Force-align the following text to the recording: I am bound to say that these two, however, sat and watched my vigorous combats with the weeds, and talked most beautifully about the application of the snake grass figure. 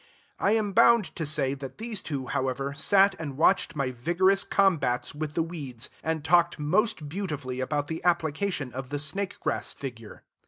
I 0.39 0.53
am 0.53 0.73
bound 0.73 1.15
to 1.15 1.27
say 1.27 1.53
that 1.53 1.77
these 1.77 2.01
two, 2.01 2.25
however, 2.25 2.73
sat 2.73 3.13
and 3.19 3.37
watched 3.37 3.75
my 3.75 3.91
vigorous 3.91 4.43
combats 4.43 5.13
with 5.13 5.35
the 5.35 5.43
weeds, 5.43 5.91
and 6.03 6.25
talked 6.25 6.57
most 6.57 7.07
beautifully 7.07 7.59
about 7.59 7.85
the 7.85 8.03
application 8.03 8.73
of 8.73 8.89
the 8.89 8.97
snake 8.97 9.39
grass 9.41 9.73
figure. 9.73 10.23